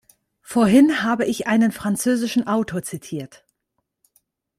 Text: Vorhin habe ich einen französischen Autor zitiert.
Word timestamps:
Vorhin 0.41 1.03
habe 1.03 1.25
ich 1.25 1.45
einen 1.45 1.71
französischen 1.71 2.47
Autor 2.47 2.81
zitiert. 2.81 3.45